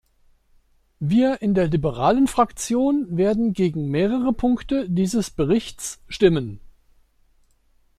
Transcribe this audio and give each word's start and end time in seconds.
Wir 0.99 1.43
in 1.43 1.53
der 1.53 1.67
Liberalen 1.67 2.25
Fraktion 2.25 3.15
werden 3.17 3.53
gegen 3.53 3.89
mehrere 3.91 4.33
Punkte 4.33 4.89
dieses 4.89 5.29
Berichts 5.29 6.01
stimmen. 6.07 6.59